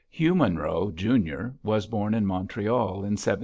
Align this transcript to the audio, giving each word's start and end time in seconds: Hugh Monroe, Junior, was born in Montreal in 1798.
Hugh 0.09 0.33
Monroe, 0.33 0.89
Junior, 0.89 1.53
was 1.61 1.85
born 1.85 2.15
in 2.15 2.25
Montreal 2.25 2.93
in 3.03 3.17
1798. 3.21 3.37